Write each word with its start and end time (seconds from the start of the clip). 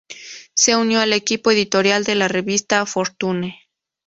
Se 0.55 0.75
unió 0.75 0.99
al 0.99 1.13
equipo 1.13 1.51
editorial 1.51 2.03
de 2.05 2.15
la 2.15 2.27
revista 2.27 2.83
Fortune. 2.87 3.59